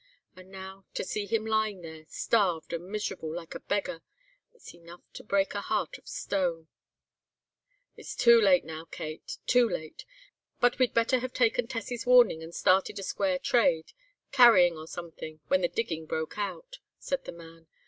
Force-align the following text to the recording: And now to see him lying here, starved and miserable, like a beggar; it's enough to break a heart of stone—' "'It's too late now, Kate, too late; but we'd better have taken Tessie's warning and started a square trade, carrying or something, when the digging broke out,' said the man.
And 0.35 0.49
now 0.49 0.87
to 0.95 1.03
see 1.03 1.27
him 1.27 1.45
lying 1.45 1.83
here, 1.83 2.05
starved 2.09 2.73
and 2.73 2.89
miserable, 2.89 3.31
like 3.31 3.53
a 3.53 3.59
beggar; 3.59 4.01
it's 4.51 4.73
enough 4.73 5.01
to 5.13 5.23
break 5.23 5.53
a 5.53 5.61
heart 5.61 5.99
of 5.99 6.07
stone—' 6.07 6.69
"'It's 7.95 8.15
too 8.15 8.41
late 8.41 8.65
now, 8.65 8.85
Kate, 8.85 9.37
too 9.45 9.69
late; 9.69 10.03
but 10.59 10.79
we'd 10.79 10.95
better 10.95 11.19
have 11.19 11.33
taken 11.33 11.67
Tessie's 11.67 12.07
warning 12.07 12.41
and 12.41 12.55
started 12.55 12.97
a 12.97 13.03
square 13.03 13.37
trade, 13.37 13.93
carrying 14.31 14.75
or 14.75 14.87
something, 14.87 15.39
when 15.49 15.61
the 15.61 15.67
digging 15.69 16.07
broke 16.07 16.35
out,' 16.35 16.79
said 16.97 17.25
the 17.25 17.31
man. 17.33 17.67